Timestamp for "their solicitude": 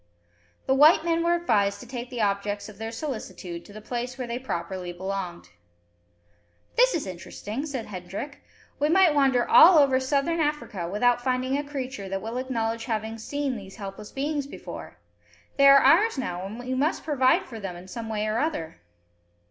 2.79-3.63